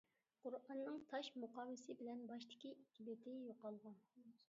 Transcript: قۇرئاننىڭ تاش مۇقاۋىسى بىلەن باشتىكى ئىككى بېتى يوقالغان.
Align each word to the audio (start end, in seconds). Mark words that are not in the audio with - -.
قۇرئاننىڭ 0.45 0.97
تاش 1.11 1.29
مۇقاۋىسى 1.45 1.99
بىلەن 2.01 2.27
باشتىكى 2.33 2.75
ئىككى 2.75 3.11
بېتى 3.13 3.41
يوقالغان. 3.47 4.07